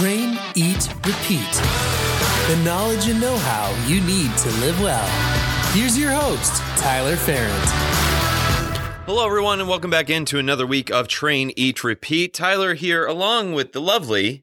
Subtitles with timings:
[0.00, 1.52] Train, eat, repeat.
[2.48, 5.06] The knowledge and know how you need to live well.
[5.74, 7.68] Here's your host, Tyler Ferrand.
[9.04, 12.32] Hello, everyone, and welcome back into another week of Train, Eat, Repeat.
[12.32, 14.42] Tyler here, along with the lovely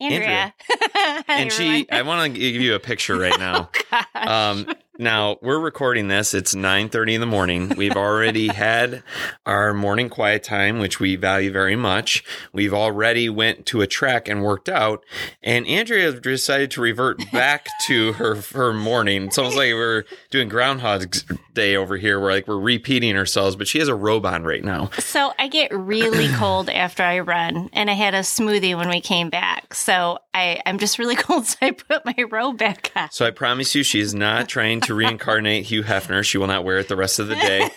[0.00, 0.52] Andrea.
[0.82, 1.24] Andrea.
[1.28, 3.70] and she, I want to give you a picture right now.
[3.92, 4.66] Oh, um,
[4.98, 6.34] now we're recording this.
[6.34, 7.72] It's nine thirty in the morning.
[7.76, 9.02] We've already had
[9.44, 12.24] our morning quiet time, which we value very much.
[12.52, 15.04] We've already went to a track and worked out,
[15.42, 19.26] and Andrea decided to revert back to her her morning.
[19.26, 21.14] It's almost like we're doing Groundhog
[21.54, 23.56] Day over here, We're like we're repeating ourselves.
[23.56, 24.90] But she has a robe on right now.
[24.98, 29.00] So I get really cold after I run, and I had a smoothie when we
[29.00, 29.74] came back.
[29.74, 33.10] So I, I'm just really cold, so I put my robe back on.
[33.10, 36.24] So I promise you, she is not trying to reincarnate Hugh Hefner.
[36.24, 37.70] She will not wear it the rest of the day.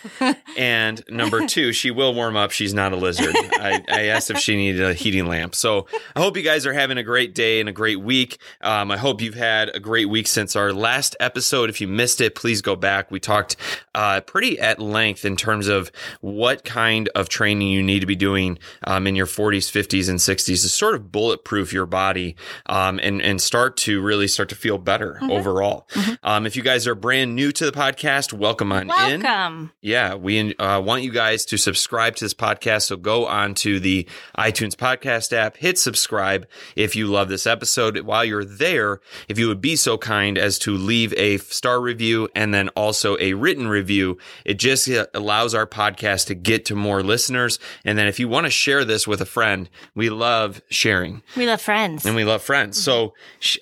[0.58, 2.52] And number two, she will warm up.
[2.52, 3.34] She's not a lizard.
[3.36, 5.56] I, I asked if she needed a heating lamp.
[5.56, 8.40] So I hope you guys are having a great day and a great week.
[8.62, 11.70] Um, I hope you've had a great week since our last episode.
[11.70, 13.10] If you missed it, please go back.
[13.10, 13.56] We talked
[13.96, 18.16] uh, pretty at length in terms of what kind of training you need to be
[18.16, 23.00] doing um, in your 40s, 50s, and 60s to sort of bulletproof your body um,
[23.02, 25.88] and and start to really start to feel better overall.
[26.24, 29.22] Um, if you guys are brand new to the podcast, welcome on in.
[29.22, 29.72] Welcome.
[29.82, 32.84] Yeah, we uh, want you guys to subscribe to this podcast.
[32.84, 37.98] So go on to the iTunes podcast app, hit subscribe if you love this episode.
[38.02, 42.30] While you're there, if you would be so kind as to leave a star review
[42.36, 46.76] and then also a written review, it just uh, allows our podcast to get to
[46.76, 47.60] more listeners.
[47.86, 51.48] And then if you want to share this with a friend, we love sharing We
[51.48, 52.06] love friends.
[52.06, 52.82] and we love friends.
[52.82, 53.14] So,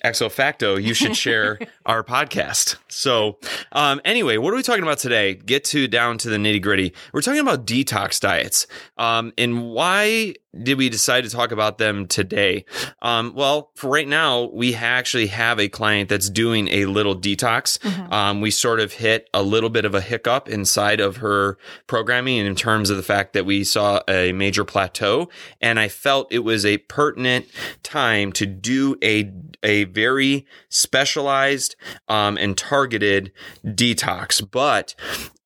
[0.02, 2.76] ex facto, you should share our podcast.
[2.88, 3.38] So,
[3.72, 5.34] um, anyway, what are we talking about today?
[5.34, 6.92] Get to down to the nitty gritty.
[7.12, 8.66] We're talking about detox diets.
[8.98, 12.64] Um, and why did we decide to talk about them today?
[13.02, 17.78] Um, well, for right now, we actually have a client that's doing a little detox.
[18.10, 22.46] Um, we sort of hit a little bit of a hiccup inside of her programming
[22.46, 25.28] in terms of the fact that we saw a major plateau.
[25.60, 27.46] And I felt it was a pertinent
[27.82, 29.30] time to do a,
[29.62, 31.76] a very specialized
[32.08, 33.32] um, and targeted
[33.64, 34.48] detox.
[34.50, 34.94] But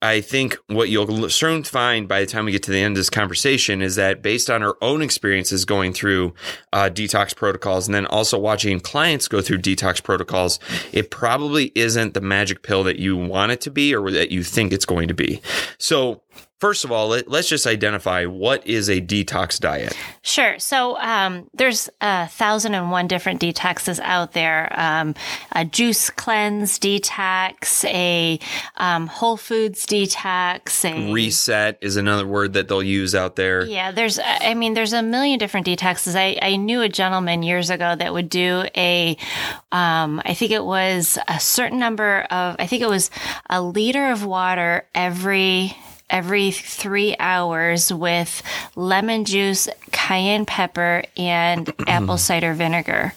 [0.02, 2.98] I think what you'll soon find by the time we get to the end of
[2.98, 6.34] this conversation is that based on our own experiences going through
[6.72, 10.58] uh, detox protocols and then also watching clients go through detox protocols,
[10.92, 14.42] it probably isn't the magic pill that you want it to be or that you
[14.42, 15.40] think it's going to be.
[15.78, 16.22] So,
[16.62, 19.98] first of all, let, us just identify what is a detox diet.
[20.22, 20.56] Sure.
[20.60, 24.72] So um, there's a thousand and one different detoxes out there.
[24.78, 25.16] Um,
[25.50, 28.38] a juice cleanse detox, a
[28.76, 33.64] um, Whole Foods detox, a Reset is another word that they'll use out there.
[33.64, 36.14] Yeah, there's, I mean, there's a million different detoxes.
[36.14, 39.16] I, I knew a gentleman years ago that would do a,
[39.72, 43.10] um, I think it was a certain number of, I think it was
[43.50, 45.76] a liter of water every,
[46.12, 48.42] every three hours with
[48.76, 53.12] lemon juice, cayenne pepper, and apple cider vinegar.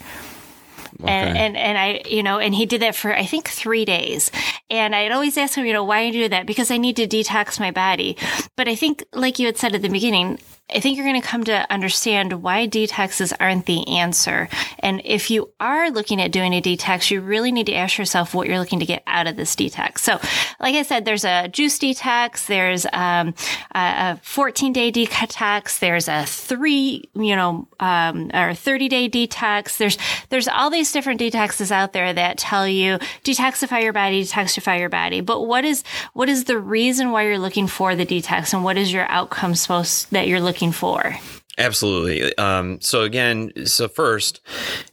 [1.04, 4.32] And, and and I, you know, and he did that for I think three days.
[4.70, 6.46] And I'd always ask him, you know, why do you do that?
[6.46, 8.18] Because I need to detox my body.
[8.56, 10.40] But I think, like you had said at the beginning,
[10.74, 14.50] I think you're going to come to understand why detoxes aren't the answer.
[14.80, 18.34] And if you are looking at doing a detox, you really need to ask yourself
[18.34, 20.00] what you're looking to get out of this detox.
[20.00, 20.20] So,
[20.60, 23.36] like I said, there's a juice detox, there's um,
[23.76, 29.78] a 14 day detox, there's a three, you know, um, or 30 day detox.
[29.78, 30.00] There's
[30.30, 34.90] there's all these different detoxes out there that tell you detoxify your body, detoxify your
[34.90, 35.22] body.
[35.22, 35.84] But what is
[36.14, 39.54] what is the reason why you're looking for the detox, and what is your outcome
[39.54, 41.20] supposed that you're looking for?
[41.58, 42.38] Absolutely.
[42.38, 44.42] Um, so again, so first,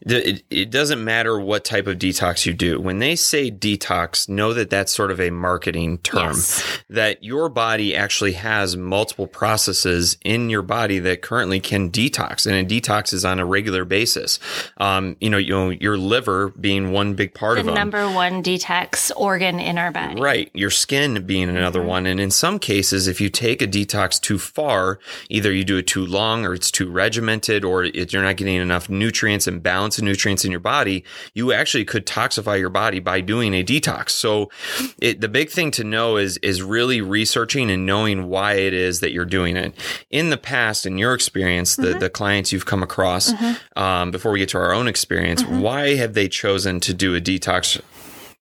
[0.01, 2.81] it, it doesn't matter what type of detox you do.
[2.81, 6.29] When they say detox, know that that's sort of a marketing term.
[6.35, 6.81] Yes.
[6.89, 12.55] That your body actually has multiple processes in your body that currently can detox, and
[12.55, 14.39] it detoxes on a regular basis.
[14.77, 17.75] Um, you know, you know, your liver being one big part The of them.
[17.75, 20.21] number one detox organ in our body.
[20.21, 20.51] Right.
[20.55, 22.07] Your skin being another one.
[22.07, 24.99] And in some cases, if you take a detox too far,
[25.29, 28.57] either you do it too long or it's too regimented or it, you're not getting
[28.57, 31.05] enough nutrients and balance of nutrients in your body,
[31.35, 34.11] you actually could toxify your body by doing a detox.
[34.11, 34.51] So
[34.99, 39.01] it, the big thing to know is, is really researching and knowing why it is
[39.01, 39.75] that you're doing it.
[40.11, 41.99] In the past, in your experience, the, mm-hmm.
[42.01, 43.79] the clients you've come across, mm-hmm.
[43.79, 45.61] um, before we get to our own experience, mm-hmm.
[45.61, 47.81] why have they chosen to do a detox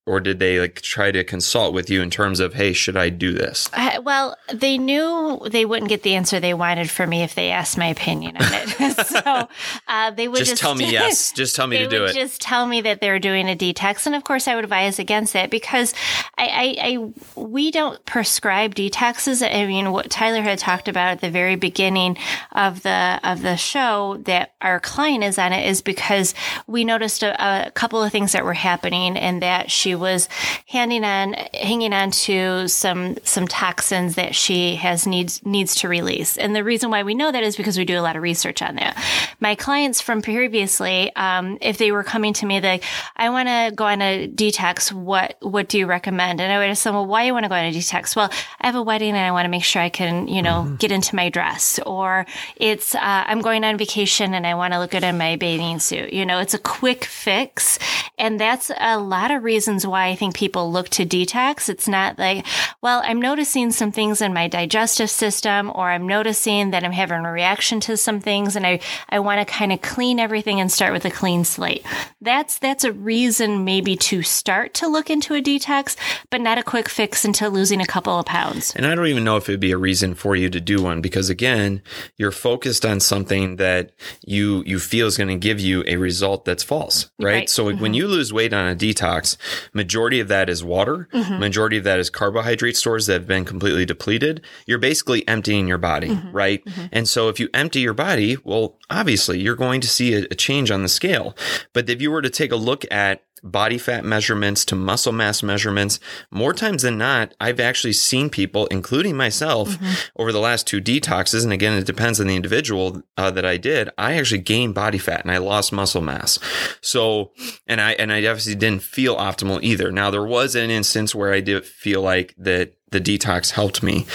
[0.07, 3.09] or did they like try to consult with you in terms of, hey, should I
[3.09, 3.69] do this?
[3.71, 7.51] Uh, well, they knew they wouldn't get the answer they wanted from me if they
[7.51, 9.07] asked my opinion on it.
[9.07, 9.47] so
[9.87, 11.31] uh, they would Just, just, tell me yes.
[11.31, 12.13] Just tell me they to do would it.
[12.15, 15.35] just tell me that they're doing a detox, and of course, I would advise against
[15.35, 15.93] it because
[16.35, 19.47] I, I, I we don't prescribe detoxes.
[19.47, 22.17] I mean, what Tyler had talked about at the very beginning
[22.53, 26.33] of the of the show that our client is on it is because
[26.65, 30.27] we noticed a, a couple of things that were happening, and that she was
[30.67, 36.37] handing on hanging on to some some toxins that she has needs needs to release.
[36.37, 38.61] And the reason why we know that is because we do a lot of research
[38.61, 38.97] on that.
[39.39, 42.83] My clients from previously, um, if they were coming to me, like,
[43.15, 44.91] I want to go on a detox.
[44.91, 46.41] What what do you recommend?
[46.41, 48.15] And I would ask them, well, why do you want to go on a detox?
[48.15, 50.75] Well, I have a wedding and I want to make sure I can, you know,
[50.79, 51.79] get into my dress.
[51.85, 55.35] Or it's uh, I'm going on vacation and I want to look good in my
[55.35, 56.13] bathing suit.
[56.13, 57.79] You know, it's a quick fix,
[58.17, 61.69] and that's a lot of reasons why I think people look to detox.
[61.69, 62.45] It's not like,
[62.81, 67.25] well, I'm noticing some things in my digestive system, or I'm noticing that I'm having
[67.25, 68.79] a reaction to some things, and I
[69.09, 71.85] I want to kind of clean everything and start with a clean slate.
[72.21, 75.95] That's that's a reason maybe to start to look into a detox,
[76.29, 78.73] but not a quick fix into losing a couple of pounds.
[78.75, 81.01] And I don't even know if it'd be a reason for you to do one
[81.01, 81.81] because again,
[82.17, 83.91] you're focused on something that
[84.25, 87.31] you you feel is going to give you a result that's false, right?
[87.31, 87.49] Right.
[87.49, 87.93] So when mm-hmm.
[87.93, 89.37] you lose weight on a detox,
[89.73, 91.39] majority of that is water, mm-hmm.
[91.39, 94.41] majority of that is carbohydrate stores that have been completely depleted.
[94.65, 96.31] You're basically emptying your body, mm-hmm.
[96.31, 96.63] right?
[96.65, 96.85] Mm-hmm.
[96.91, 100.35] And so if you empty your body, well, obviously you're going to see a, a
[100.35, 101.35] change on the scale.
[101.73, 105.41] But if you were to take a look at body fat measurements to muscle mass
[105.43, 105.99] measurements,
[106.29, 109.77] more times than not, I've actually seen people, including myself,
[110.15, 111.43] over the last two detoxes.
[111.43, 113.89] And again, it depends on the individual uh, that I did.
[113.97, 116.39] I actually gained body fat and I lost muscle mass.
[116.81, 117.31] So,
[117.67, 119.91] and I, and I obviously didn't feel optimal either.
[119.91, 124.05] Now, there was an instance where I did feel like that the detox helped me.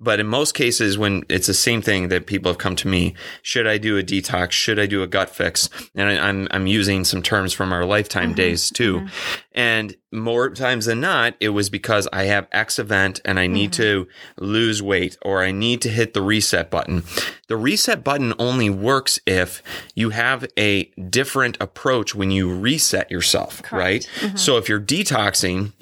[0.00, 3.14] But in most cases, when it's the same thing that people have come to me,
[3.42, 4.52] should I do a detox?
[4.52, 5.68] Should I do a gut fix?
[5.94, 8.34] And I, I'm, I'm using some terms from our Lifetime mm-hmm.
[8.34, 9.00] days too.
[9.00, 9.38] Mm-hmm.
[9.54, 13.72] And more times than not, it was because I have X event and I need
[13.72, 13.82] mm-hmm.
[13.82, 14.08] to
[14.38, 17.04] lose weight or I need to hit the reset button.
[17.48, 19.62] The reset button only works if
[19.94, 24.08] you have a different approach when you reset yourself, right?
[24.36, 25.72] So if you're detoxing,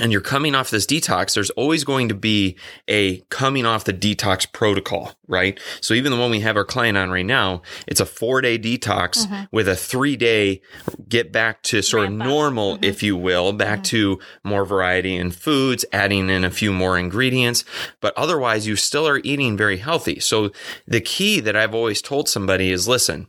[0.00, 2.56] and you're coming off this detox, there's always going to be
[2.88, 5.60] a coming off the detox protocol, right?
[5.80, 8.58] So even the one we have our client on right now, it's a four day
[8.58, 9.44] detox mm-hmm.
[9.52, 10.62] with a three day
[11.08, 12.84] get back to sort Ramp of normal, mm-hmm.
[12.84, 14.16] if you will, back mm-hmm.
[14.16, 17.64] to more variety in foods, adding in a few more ingredients.
[18.00, 20.18] But otherwise, you still are eating very healthy.
[20.18, 20.50] So
[20.88, 23.28] the key that I've always told somebody is listen,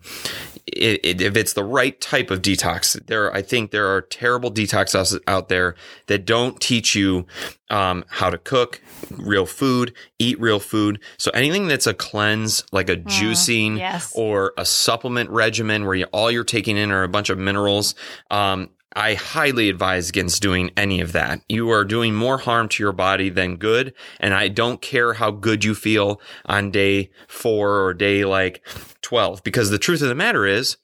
[0.68, 4.52] it, it, if it's the right type of detox, there I think there are terrible
[4.52, 5.76] detoxes out there
[6.08, 7.26] that don't teach you
[7.70, 8.82] um, how to cook
[9.12, 11.00] real food, eat real food.
[11.18, 14.12] So anything that's a cleanse, like a juicing yes.
[14.16, 17.96] or a supplement regimen where you, all you're taking in are a bunch of minerals.
[18.32, 21.42] Um, I highly advise against doing any of that.
[21.50, 23.94] You are doing more harm to your body than good.
[24.22, 28.66] And I don't care how good you feel on day four or day like
[29.06, 30.78] 12, because the truth of the matter is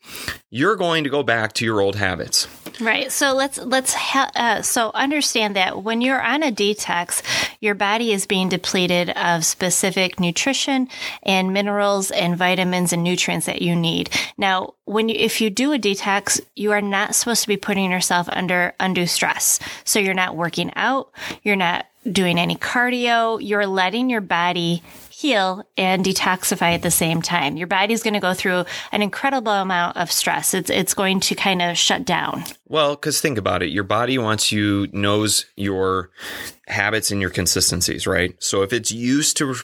[0.52, 2.48] you're going to go back to your old habits.
[2.80, 3.12] Right.
[3.12, 7.24] So let's let's ha- uh, so understand that when you're on a detox,
[7.60, 10.88] your body is being depleted of specific nutrition
[11.24, 14.12] and minerals and vitamins and nutrients that you need.
[14.38, 17.90] Now, when you if you do a detox, you are not supposed to be putting
[17.90, 19.60] yourself under undue stress.
[19.84, 24.84] So you're not working out, you're not doing any cardio, you're letting your body
[25.22, 27.56] heal and detoxify at the same time.
[27.56, 30.54] Your body's going to go through an incredible amount of stress.
[30.54, 32.44] It's it's going to kind of shut down.
[32.68, 33.70] Well, because think about it.
[33.70, 36.10] Your body wants you, knows your
[36.68, 38.34] habits and your consistencies, right?
[38.42, 39.56] So if it's used to,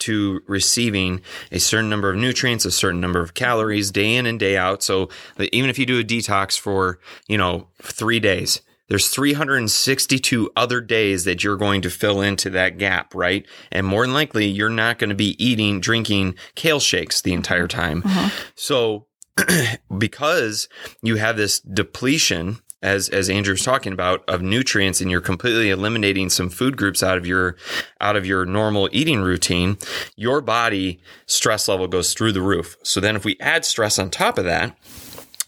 [0.00, 1.22] to receiving
[1.52, 4.82] a certain number of nutrients, a certain number of calories day in and day out.
[4.82, 6.98] So even if you do a detox for,
[7.28, 12.78] you know, three days, there's 362 other days that you're going to fill into that
[12.78, 13.46] gap, right?
[13.70, 17.68] And more than likely, you're not going to be eating, drinking kale shakes the entire
[17.68, 18.02] time.
[18.04, 18.30] Uh-huh.
[18.54, 19.06] So
[19.98, 20.68] because
[21.02, 26.30] you have this depletion as as Andrea's talking about of nutrients and you're completely eliminating
[26.30, 27.56] some food groups out of your
[28.00, 29.78] out of your normal eating routine,
[30.16, 32.76] your body stress level goes through the roof.
[32.82, 34.76] So then if we add stress on top of that,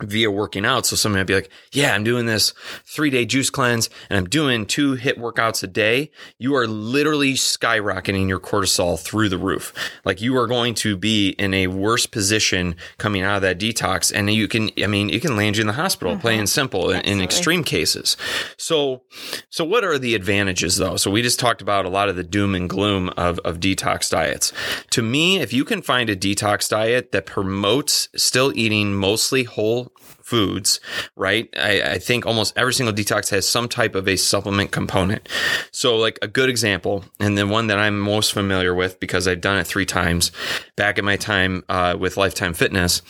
[0.02, 0.86] via working out.
[0.86, 2.52] So somebody might be like, yeah, I'm doing this
[2.84, 6.10] three day juice cleanse and I'm doing two HIIT workouts a day.
[6.38, 9.72] You are literally skyrocketing your cortisol through the roof.
[10.04, 14.12] Like you are going to be in a worse position coming out of that detox.
[14.14, 16.20] And you can, I mean, it can land you in the hospital, Mm-hmm.
[16.20, 18.16] plain and simple in, in extreme cases.
[18.56, 19.02] So,
[19.48, 20.96] so what are the advantages though?
[20.96, 24.10] So we just talked about a lot of the doom and gloom of, of detox
[24.10, 24.52] diets.
[24.90, 29.89] To me, if you can find a detox diet that promotes still eating mostly whole
[29.98, 30.78] foods,
[31.16, 31.48] right?
[31.56, 35.28] I, I think almost every single detox has some type of a supplement component.
[35.72, 39.40] So, like a good example, and the one that I'm most familiar with because I've
[39.40, 40.30] done it three times
[40.76, 43.02] back in my time uh, with Lifetime Fitness,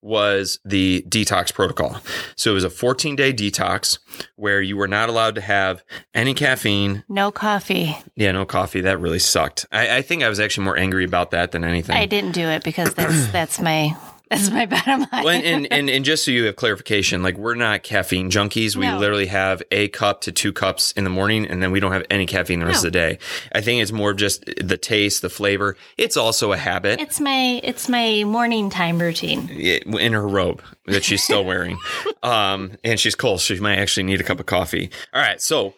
[0.00, 2.00] was the detox protocol.
[2.36, 3.98] So, it was a 14 day detox
[4.36, 5.82] where you were not allowed to have
[6.14, 7.02] any caffeine.
[7.08, 7.98] No coffee.
[8.14, 8.82] Yeah, no coffee.
[8.82, 9.66] That really sucked.
[9.72, 11.96] I, I think I was actually more angry about that than anything.
[11.96, 13.96] I didn't do it because that's that's my
[14.30, 15.24] that's my bottom line.
[15.24, 18.76] Well, and, and and just so you have clarification, like we're not caffeine junkies.
[18.76, 18.98] We No.
[18.98, 22.04] literally have a cup to two cups in the morning, and then we don't have
[22.10, 22.88] any caffeine the rest No.
[22.88, 23.18] of the day.
[23.52, 25.76] I think it's more of just the taste, the flavor.
[25.96, 29.48] It's also a habit it's my it's my morning time routine.
[29.48, 31.78] in her robe that she's still wearing,
[32.22, 33.40] um, and she's cold.
[33.40, 34.90] She might actually need a cup of coffee.
[35.12, 35.74] All right, so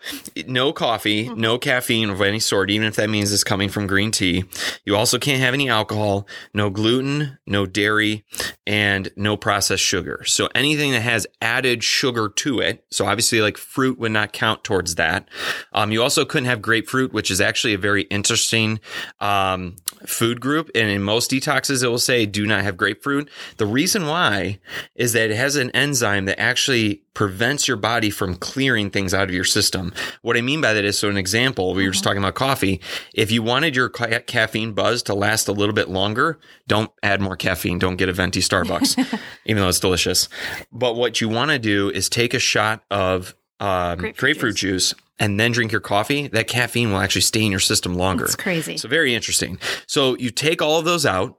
[0.47, 4.11] no coffee, no caffeine of any sort, even if that means it's coming from green
[4.11, 4.45] tea.
[4.85, 8.25] You also can't have any alcohol, no gluten, no dairy,
[8.67, 10.23] and no processed sugar.
[10.25, 14.65] So anything that has added sugar to it, so obviously like fruit would not count
[14.65, 15.29] towards that.
[15.73, 18.81] Um, you also couldn't have grapefruit, which is actually a very interesting
[19.21, 19.77] um,
[20.07, 20.71] food group.
[20.75, 23.29] And in most detoxes, it will say do not have grapefruit.
[23.57, 24.61] The reason why
[25.01, 29.29] is that it has an enzyme that actually prevents your body from clearing things out
[29.29, 29.95] of your system.
[30.21, 32.81] What I mean by that is, so an example, we were just talking about coffee.
[33.15, 36.39] If you wanted your ca- caffeine buzz to last a little bit longer,
[36.69, 37.79] don't add more caffeine.
[37.79, 40.29] Don't get a venti Starbucks, even though it's delicious.
[40.71, 44.95] But what you want to do is take a shot of um, grapefruit, Grapefruit juice.
[45.19, 46.29] and then drink your coffee.
[46.29, 48.25] That caffeine will actually stay in your system longer.
[48.25, 48.77] It's crazy.
[48.79, 49.59] So very interesting.
[49.87, 51.37] So you take all of those out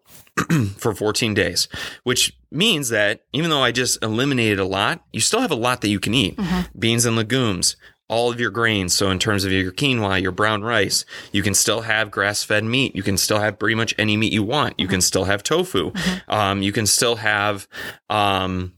[0.78, 1.68] for 14 days,
[2.04, 5.82] which means that even though I just eliminated a lot, you still have a lot
[5.82, 6.40] that you can eat.
[6.78, 7.76] Beans and legumes,
[8.08, 8.94] all of your grains.
[8.94, 12.94] So in terms of your quinoa, your brown rice, you can still have grass-fed meat.
[12.94, 14.78] You can still have pretty much any meat you want.
[14.78, 15.94] You can still have tofu.
[16.28, 17.70] Um, you can still have,
[18.10, 18.74] um,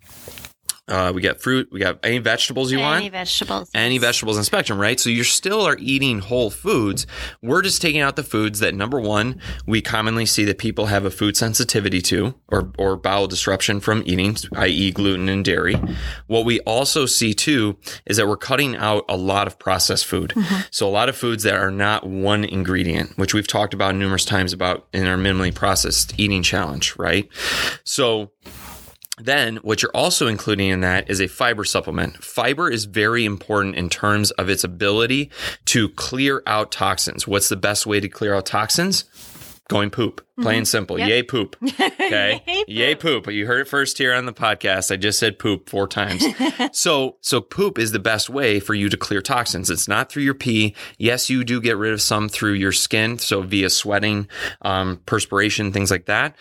[0.93, 1.67] uh, we got fruit.
[1.71, 3.71] We got any vegetables you want Any vegetables.
[3.73, 4.99] any vegetables in spectrum, right?
[4.99, 7.07] So you still are eating whole foods.
[7.41, 11.03] We're just taking out the foods that number one, we commonly see that people have
[11.03, 14.91] a food sensitivity to or, or bowel disruption from eating, i.e.
[14.91, 15.75] gluten and dairy.
[16.27, 20.33] What we also see too is that we're cutting out a lot of processed food.
[20.69, 24.25] So a lot of foods that are not one ingredient, which we've talked about numerous
[24.25, 27.27] times about in our minimally processed eating challenge, right?
[27.83, 28.31] So
[29.19, 32.23] then, what you're also including in that is a fiber supplement.
[32.23, 35.29] Fiber is very important in terms of its ability
[35.65, 37.27] to clear out toxins.
[37.27, 39.05] What's the best way to clear out toxins?
[39.69, 40.25] Going poop.
[40.41, 40.99] Plain and simple.
[40.99, 41.55] Yay poop.
[42.03, 42.41] Okay.
[42.47, 43.27] Yay Yay poop.
[43.27, 44.91] You heard it first here on the podcast.
[44.91, 46.23] I just said poop four times.
[46.71, 49.69] so, so poop is the best way for you to clear toxins.
[49.69, 50.75] It's not through your pee.
[50.97, 53.19] Yes, you do get rid of some through your skin.
[53.19, 54.27] So via sweating,
[54.63, 56.35] um, perspiration, things like that.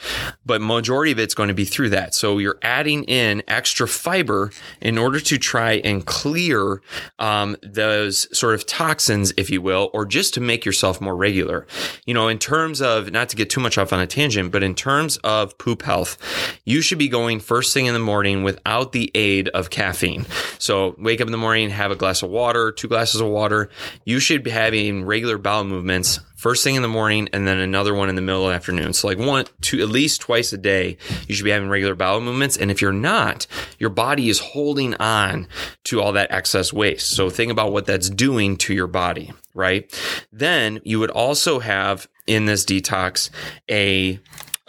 [0.44, 2.14] But majority of it's going to be through that.
[2.14, 6.82] So you're adding in extra fiber in order to try and clear,
[7.18, 11.66] um, those sort of toxins, if you will, or just to make yourself more regular.
[12.06, 14.62] You know, in terms of, not to get too much off on a tangent, but
[14.62, 16.16] in terms of poop health,
[16.64, 20.24] you should be going first thing in the morning without the aid of caffeine.
[20.58, 23.68] So wake up in the morning, have a glass of water, two glasses of water.
[24.04, 27.94] You should be having regular bowel movements first thing in the morning and then another
[27.94, 28.92] one in the middle of the afternoon.
[28.92, 30.96] So like one, two, at least twice a day,
[31.28, 32.56] you should be having regular bowel movements.
[32.56, 33.46] And if you're not,
[33.78, 35.46] your body is holding on
[35.84, 37.10] to all that excess waste.
[37.10, 39.88] So think about what that's doing to your body, right?
[40.32, 43.30] Then you would also have in this detox
[43.70, 44.18] a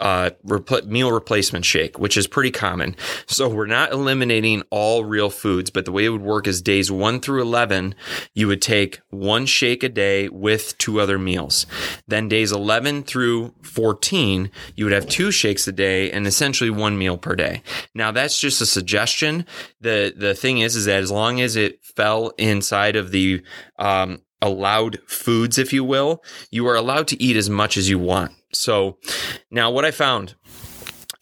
[0.00, 0.30] uh,
[0.86, 2.96] meal replacement shake, which is pretty common.
[3.26, 6.90] So we're not eliminating all real foods, but the way it would work is days
[6.90, 7.94] one through 11,
[8.34, 11.66] you would take one shake a day with two other meals.
[12.08, 16.98] Then days 11 through 14, you would have two shakes a day and essentially one
[16.98, 17.62] meal per day.
[17.94, 19.46] Now that's just a suggestion.
[19.80, 23.42] The, the thing is, is that as long as it fell inside of the,
[23.78, 27.98] um, allowed foods, if you will, you are allowed to eat as much as you
[27.98, 28.32] want.
[28.52, 28.98] So
[29.50, 30.34] now what I found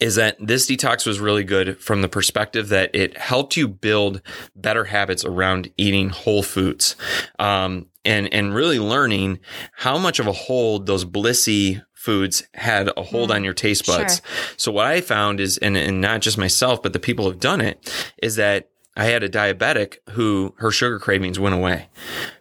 [0.01, 4.21] is that this detox was really good from the perspective that it helped you build
[4.57, 6.97] better habits around eating whole foods.
[7.39, 9.39] Um, and, and really learning
[9.73, 14.17] how much of a hold those blissy foods had a hold on your taste buds.
[14.17, 14.55] Sure.
[14.57, 17.61] So what I found is, and, and not just myself, but the people who've done
[17.61, 17.89] it,
[18.21, 21.89] is that I had a diabetic who her sugar cravings went away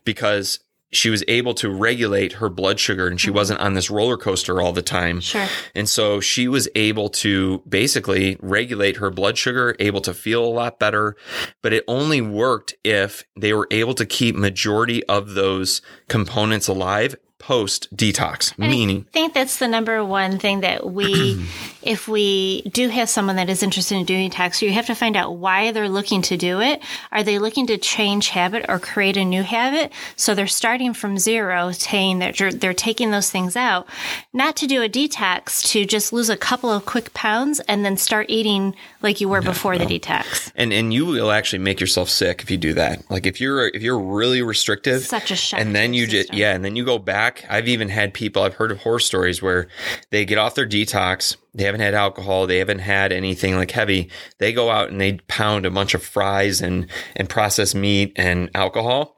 [0.03, 0.59] because
[0.91, 3.37] she was able to regulate her blood sugar and she mm-hmm.
[3.37, 5.21] wasn't on this roller coaster all the time.
[5.21, 5.47] Sure.
[5.73, 10.47] And so she was able to basically regulate her blood sugar, able to feel a
[10.47, 11.15] lot better,
[11.61, 17.15] but it only worked if they were able to keep majority of those components alive
[17.41, 21.43] post detox, meaning I think that's the number one thing that we,
[21.81, 25.15] if we do have someone that is interested in doing detox, you have to find
[25.17, 26.81] out why they're looking to do it.
[27.11, 29.91] Are they looking to change habit or create a new habit?
[30.15, 33.87] So they're starting from zero, saying that you're- they're taking those things out,
[34.33, 37.97] not to do a detox, to just lose a couple of quick pounds and then
[37.97, 40.51] start eating like you were before the detox.
[40.55, 43.01] and and you will actually make yourself sick if you do that.
[43.09, 46.53] Like if you're if you're really restrictive, Such a shock and then you just yeah,
[46.53, 47.30] and then you go back.
[47.49, 48.43] I've even had people.
[48.43, 49.67] I've heard of horror stories where
[50.09, 51.37] they get off their detox.
[51.53, 52.47] They haven't had alcohol.
[52.47, 54.09] They haven't had anything like heavy.
[54.37, 58.49] They go out and they pound a bunch of fries and and processed meat and
[58.55, 59.17] alcohol.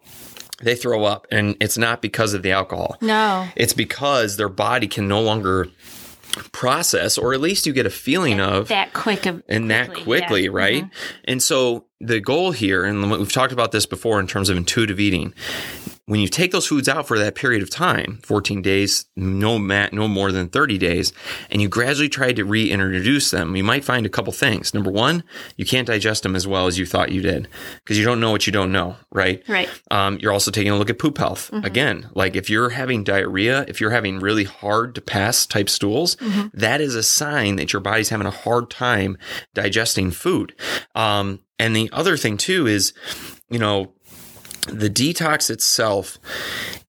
[0.62, 2.98] They throw up, and it's not because of the alcohol.
[3.02, 3.48] No.
[3.56, 5.68] It's because their body can no longer
[6.52, 10.44] process, or at least you get a feeling of That quick of and that quickly,
[10.44, 10.48] yeah.
[10.48, 10.56] Mm-hmm.
[10.56, 10.86] right?
[11.26, 15.00] And so the goal here, and we've talked about this before in terms of intuitive
[15.00, 15.34] eating,
[16.06, 19.88] when you take those foods out for that period of time, 14 days, no ma-
[19.94, 21.14] no more than 30 days,
[21.50, 24.74] and you gradually try to reintroduce them, you might find a couple things.
[24.74, 25.24] Number one,
[25.56, 28.32] you can't digest them as well as you thought you did because you don't know
[28.32, 29.42] what you don't know, right?
[29.48, 29.70] Right.
[29.92, 31.52] Um, you're also taking a look at poop health.
[31.54, 36.18] Again, like if you're having diarrhea, if you're having really hard to pass type stools,
[36.54, 39.18] that is a sign that your body's having a hard time
[39.54, 40.54] digesting food.
[40.96, 42.94] Um, and the other thing too is,
[43.50, 43.94] you know,
[44.68, 46.20] the detox itself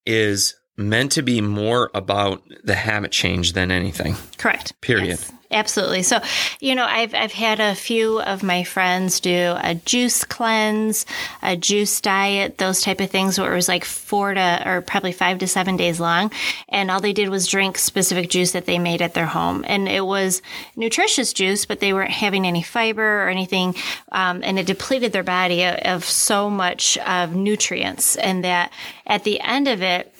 [0.06, 4.16] is meant to be more about the habit change than anything.
[4.38, 4.78] Correct.
[4.80, 5.18] Period.
[5.20, 6.02] Yes, absolutely.
[6.02, 6.20] So,
[6.60, 11.06] you know, I've I've had a few of my friends do a juice cleanse,
[11.42, 15.12] a juice diet, those type of things where it was like four to or probably
[15.12, 16.30] five to seven days long,
[16.68, 19.88] and all they did was drink specific juice that they made at their home, and
[19.88, 20.42] it was
[20.76, 23.74] nutritious juice, but they weren't having any fiber or anything,
[24.12, 28.72] um, and it depleted their body of, of so much of nutrients, and that
[29.06, 30.13] at the end of it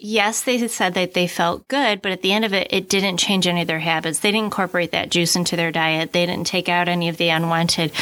[0.00, 3.18] yes, they said that they felt good, but at the end of it, it didn't
[3.18, 4.20] change any of their habits.
[4.20, 6.12] They didn't incorporate that juice into their diet.
[6.12, 7.92] They didn't take out any of the unwanted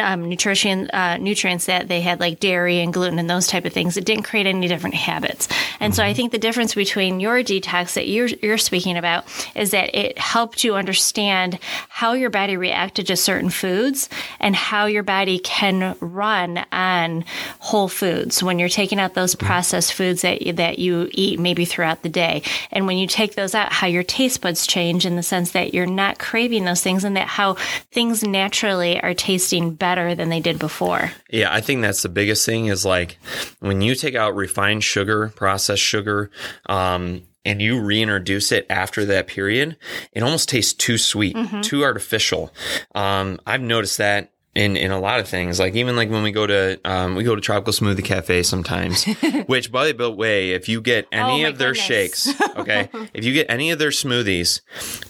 [0.00, 3.72] um, nutrition uh, nutrients that they had, like dairy and gluten and those type of
[3.72, 3.96] things.
[3.96, 5.48] It didn't create any different habits.
[5.80, 9.24] And so I think the difference between your detox that you're, you're speaking about
[9.54, 14.08] is that it helped you understand how your body reacted to certain foods
[14.40, 17.24] and how your body can run on
[17.60, 22.02] whole foods when you're taking out those processed foods that that you eat maybe throughout
[22.02, 22.42] the day.
[22.70, 25.74] And when you take those out, how your taste buds change in the sense that
[25.74, 27.54] you're not craving those things and that how
[27.92, 31.10] things naturally are tasting better than they did before.
[31.30, 33.18] Yeah, I think that's the biggest thing is like
[33.60, 36.30] when you take out refined sugar, processed sugar,
[36.66, 39.76] um, and you reintroduce it after that period,
[40.12, 42.52] it almost tastes too sweet, too artificial.
[42.94, 46.32] Um, I've noticed that in, in a lot of things, like even like when we
[46.32, 49.04] go to um, we go to Tropical Smoothie Cafe sometimes,
[49.46, 51.86] which by the way, if you get any my of their goodness.
[51.86, 54.60] shakes, okay, if you get any of their smoothies,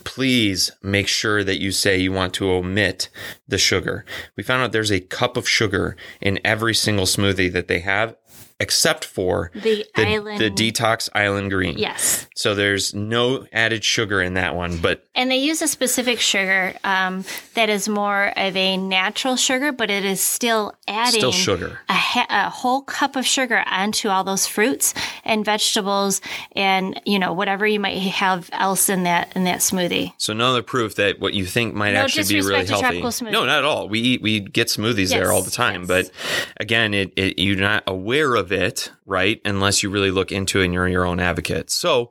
[0.05, 3.09] please make sure that you say you want to omit
[3.49, 4.05] the sugar.
[4.37, 8.17] We found out there's a cup of sugar in every single smoothie that they have,
[8.61, 11.79] except for The the, island- the detox island green.
[11.79, 12.27] Yes.
[12.35, 16.75] So there's no added sugar in that one, but And they use a specific sugar
[16.85, 21.79] um, that is more of a natural sugar, but it is still adding still sugar.
[21.89, 24.95] A, ha- a whole cup of sugar onto all those fruits
[25.25, 26.21] and vegetables,
[26.53, 30.13] and you know whatever you might have else in that in that smoothie.
[30.19, 33.01] So another proof that what you think might No actually be really healthy.
[33.31, 33.89] No, not at all.
[33.89, 35.89] We eat we get smoothies there all the time, yes.
[35.89, 36.11] but
[36.57, 39.41] again, it, it you're not aware of it, right?
[39.45, 41.71] Unless you really look into it and you're your own advocate.
[41.71, 42.11] So,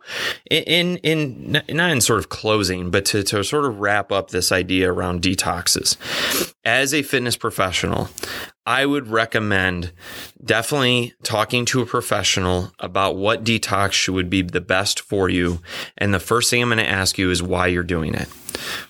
[0.49, 4.51] in in not in sort of closing, but to to sort of wrap up this
[4.51, 5.97] idea around detoxes,
[6.63, 8.09] as a fitness professional.
[8.67, 9.93] I would recommend
[10.43, 15.61] definitely talking to a professional about what detox would be the best for you.
[15.97, 18.27] And the first thing I'm going to ask you is why you're doing it.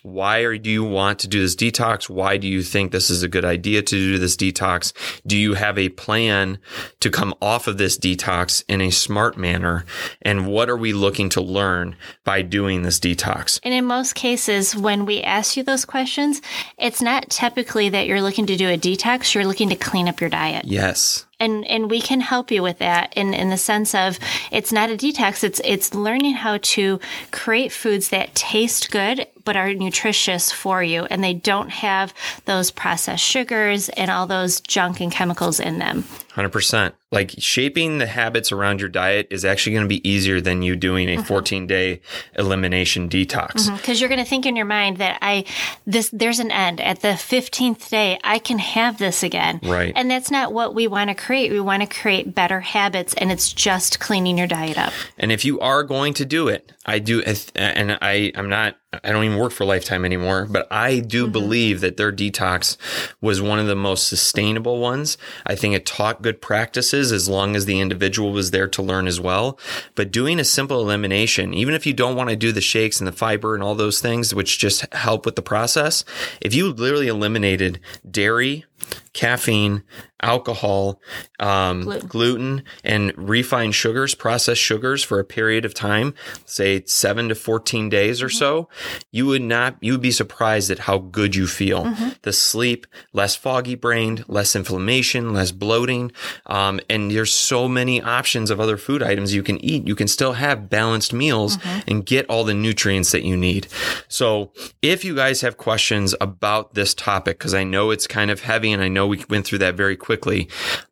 [0.02, 2.10] Why are, do you want to do this detox?
[2.10, 4.94] Why do you think this is a good idea to do this detox?
[5.26, 6.60] Do you have a plan
[7.00, 9.86] to come off of this detox in a smart manner?
[10.22, 13.60] And what are we looking to learn by doing this detox?
[13.63, 16.42] And in most cases, when we ask you those questions,
[16.78, 19.34] it's not typically that you're looking to do a detox.
[19.34, 20.66] You're looking to clean up your diet.
[20.66, 21.26] Yes.
[21.40, 24.18] and and we can help you with that in in the sense of
[24.52, 27.00] it's not a detox it's it's learning how to
[27.32, 32.14] create foods that taste good but are nutritious for you and they don't have
[32.46, 36.04] those processed sugars and all those junk and chemicals in them
[36.34, 36.94] 100%.
[37.12, 40.76] Like shaping the habits around your diet is actually going to be easier than you
[40.76, 41.24] doing a mm-hmm.
[41.24, 42.02] 14 day
[42.36, 43.54] elimination detox.
[43.54, 43.78] Mm-hmm.
[43.78, 45.46] because you're going to think in your mind that I
[45.86, 49.62] this there's an end at the 15th day I can have this again.
[49.63, 49.93] Right.
[49.96, 51.52] And that's not what we want to create.
[51.52, 54.91] We want to create better habits and it's just cleaning your diet up.
[55.17, 57.22] And if you are going to do it, I do,
[57.56, 61.34] and I, I'm not, I don't even work for Lifetime anymore, but I do mm-hmm.
[61.34, 62.78] believe that their detox
[63.20, 65.17] was one of the most sustainable ones.
[65.46, 69.08] I think it taught good practices as long as the individual was there to learn
[69.08, 69.60] as well.
[69.96, 73.08] But doing a simple elimination, even if you don't want to do the shakes and
[73.08, 76.04] the fiber and all those things, which just help with the process,
[76.42, 77.80] if you literally eliminated
[78.10, 78.66] dairy,
[79.14, 79.84] caffeine,
[80.22, 81.00] alcohol,
[81.40, 82.08] um, Gluten.
[82.08, 86.14] gluten, and refined sugars, processed sugars for a period of time,
[86.46, 88.68] say seven to 14 days or so,
[89.12, 91.94] you would not, you would be surprised at how good you feel.
[92.24, 96.12] The sleep, less foggy brained, less inflammation, less bloating.
[96.46, 99.88] Um, and there's so many options of other food items you can eat.
[99.88, 103.68] You can still have balanced meals and get all the nutrients that you need.
[104.08, 104.52] So
[104.82, 108.72] if you guys have questions about this topic, because I know it's kind of heavy
[108.72, 110.07] and I know we went through that very quickly,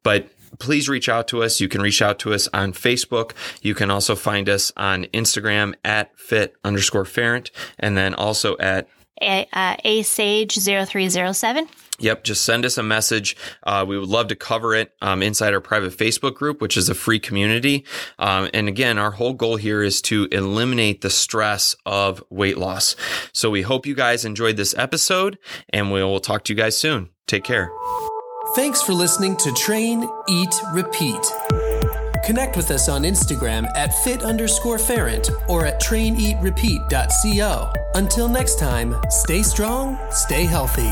[0.03, 0.27] but
[0.59, 1.59] please reach out to us.
[1.59, 3.31] You can reach out to us on Facebook.
[3.61, 8.87] You can also find us on Instagram at fit underscore ferrent and then also at
[9.21, 11.67] A, uh, A Sage 0307.
[11.97, 13.37] Yep, just send us a message.
[13.63, 16.89] Uh, we would love to cover it um, inside our private Facebook group, which is
[16.89, 17.85] a free community.
[18.19, 22.97] Um, and again, our whole goal here is to eliminate the stress of weight loss.
[23.31, 25.37] So we hope you guys enjoyed this episode,
[25.69, 27.09] and we will talk to you guys soon.
[27.27, 27.71] Take care.
[28.55, 31.19] Thanks for listening to Train, Eat, Repeat.
[32.23, 34.77] Connect with us on Instagram at fit underscore
[35.49, 37.73] or at traineatrepeat.co.
[37.95, 40.89] Until next time, stay strong, stay healthy.